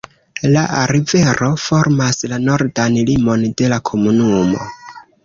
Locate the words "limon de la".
3.11-3.79